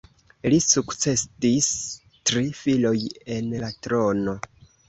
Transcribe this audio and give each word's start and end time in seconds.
Li 0.53 0.57
sukcedis 0.67 1.67
tri 2.31 2.43
filoj 2.63 2.97
en 3.37 3.55
la 3.67 3.73
trono. 3.89 4.39